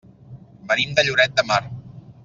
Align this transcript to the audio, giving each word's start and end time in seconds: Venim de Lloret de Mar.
Venim 0.71 0.95
de 1.01 1.05
Lloret 1.09 1.37
de 1.41 1.47
Mar. 1.53 1.63